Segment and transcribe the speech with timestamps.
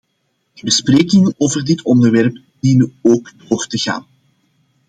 [0.53, 4.05] De besprekingen over dit onderwerp dienen ook door te gaan.